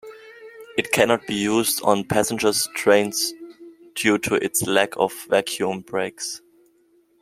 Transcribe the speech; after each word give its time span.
It 0.79 0.91
cannot 0.91 1.27
be 1.27 1.35
used 1.35 1.79
on 1.83 2.05
passenger 2.07 2.51
trains 2.75 3.33
due 3.93 4.17
to 4.17 4.33
its 4.43 4.63
lack 4.63 4.95
of 4.97 5.13
vacuum 5.29 5.81
brakes. 5.81 6.41